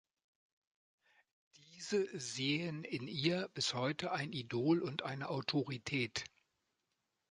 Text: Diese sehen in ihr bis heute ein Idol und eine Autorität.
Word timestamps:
Diese 1.57 2.07
sehen 2.19 2.83
in 2.83 3.07
ihr 3.07 3.49
bis 3.53 3.75
heute 3.75 4.11
ein 4.11 4.33
Idol 4.33 4.79
und 4.81 5.03
eine 5.03 5.29
Autorität. 5.29 6.23